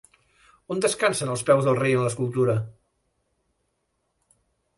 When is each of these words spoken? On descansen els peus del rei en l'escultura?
On 0.75 0.79
descansen 0.85 1.33
els 1.33 1.43
peus 1.49 1.67
del 1.67 1.77
rei 1.81 1.99
en 1.99 2.07
l'escultura? 2.07 2.57